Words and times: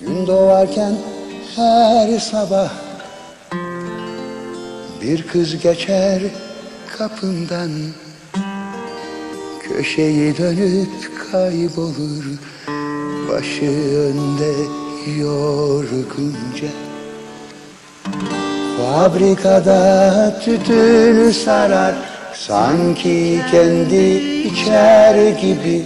Gün 0.00 0.26
doğarken 0.26 0.92
her 1.56 2.18
sabah 2.18 2.70
bir 5.02 5.26
kız 5.26 5.62
geçer 5.62 6.22
kapından. 6.98 7.70
Köşeyi 9.62 10.38
dönüp 10.38 10.88
kaybolur 11.32 12.24
Başı 13.28 13.70
önde 13.96 14.52
yorgunca. 15.20 16.68
Fabrikada 18.76 20.40
tütün 20.44 21.30
sarar 21.30 21.94
Sanki 22.34 23.40
kendi 23.50 24.04
içer 24.48 25.28
gibi 25.28 25.84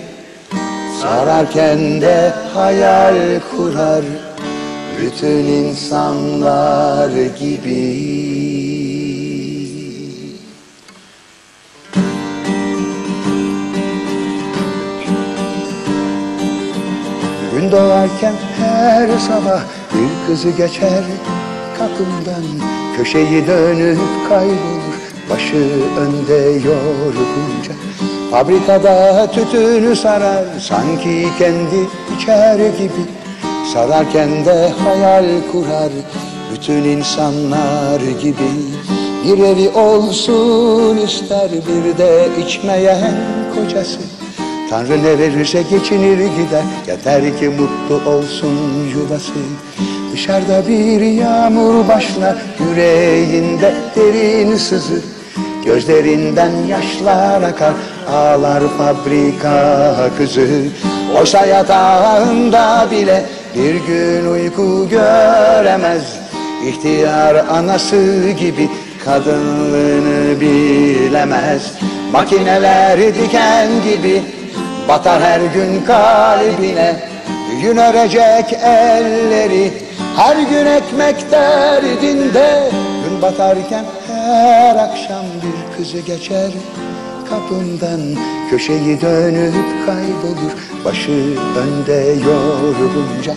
Sararken 1.02 2.00
de 2.00 2.32
hayal 2.54 3.40
kurar 3.50 4.04
Bütün 5.00 5.44
insanlar 5.44 7.10
gibi. 7.10 8.12
Gün 17.52 17.72
doğarken 17.72 18.34
her 18.58 19.18
sabah 19.18 19.60
bir 19.94 20.26
kızı 20.26 20.50
geçer 20.50 21.04
kapımdan 21.78 22.44
Köşeyi 22.96 23.46
dönüp 23.46 23.98
kaybolur 24.28 24.92
başı 25.30 25.56
önde 25.98 26.68
yorgunca 26.68 27.74
Fabrikada 28.32 29.26
tütünü 29.32 29.96
sarar 29.96 30.44
sanki 30.60 31.28
kendi 31.38 31.88
içer 32.16 32.56
gibi. 32.56 33.04
Sararken 33.72 34.44
de 34.44 34.68
hayal 34.84 35.24
kurar 35.52 35.92
bütün 36.52 36.84
insanlar 36.84 38.00
gibi. 38.22 38.52
Bir 39.24 39.44
evi 39.44 39.68
olsun 39.68 40.96
ister 40.96 41.50
bir 41.52 41.98
de 41.98 42.28
içmeyen 42.46 43.14
kocası. 43.54 44.00
Tanrı 44.70 45.04
ne 45.04 45.18
verirse 45.18 45.62
geçinir 45.70 46.18
gider 46.18 46.64
Yeter 46.86 47.38
ki 47.38 47.48
mutlu 47.48 48.10
olsun 48.10 48.58
yuvası. 48.94 49.32
Dışarıda 50.12 50.68
bir 50.68 51.00
yağmur 51.00 51.88
başlar 51.88 52.36
Yüreğinde 52.60 53.74
derin 53.96 54.56
sızı 54.56 55.02
Gözlerinden 55.64 56.52
yaşlar 56.68 57.42
akar 57.42 57.72
Ağlar 58.12 58.62
fabrika 58.78 59.94
kızı. 60.18 60.48
Oysa 61.20 61.46
yatağında 61.46 62.86
bile 62.90 63.24
Bir 63.54 63.74
gün 63.74 64.30
uyku 64.32 64.88
göremez. 64.88 66.02
İhtiyar 66.66 67.34
anası 67.34 68.30
gibi 68.38 68.68
Kadınlığını 69.04 70.40
bilemez. 70.40 71.72
Makineler 72.12 72.98
diken 73.14 73.68
gibi 73.84 74.22
Batar 74.88 75.22
her 75.22 75.40
gün 75.40 75.84
kalbine. 75.86 76.96
Gün 77.62 77.76
örecek 77.76 78.52
elleri 78.62 79.72
Her 80.16 80.36
gün 80.36 80.66
ekmek 80.66 81.30
derdinde. 81.30 82.70
Gün 83.04 83.22
batarken 83.22 83.84
her 84.06 84.76
akşam 84.76 85.24
bir 85.42 85.76
kızı 85.76 85.98
geçer. 85.98 86.50
Kapından 87.30 88.00
köşeyi 88.50 89.00
dönüp 89.00 89.86
kaybolur. 89.86 90.52
Başı 90.84 91.36
önde 91.58 91.92
yorgunca. 91.92 93.34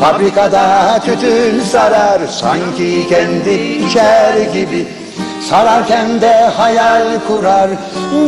Fabrikada 0.00 0.98
tütün 1.04 1.60
sarar 1.60 2.26
Sanki 2.26 3.08
kendi 3.08 3.50
içer 3.86 4.40
gibi. 4.54 4.86
Sararken 5.50 6.20
de 6.20 6.34
hayal 6.34 7.20
kurar 7.28 7.70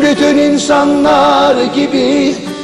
Bütün 0.00 0.38
insanlar 0.38 1.65
gibi 1.65 2.34